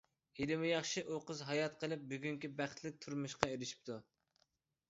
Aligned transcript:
ھېلىمۇ 0.37 0.69
ياخشى 0.69 1.03
ئۇ 1.11 1.19
قىز 1.27 1.43
ھايات 1.49 1.77
قېلىپ 1.83 2.07
بۈگۈنكى 2.13 2.51
بەختلىك 2.63 2.99
تۇرمۇشقا 3.05 3.51
ئېرىشىپتۇ. 3.53 4.03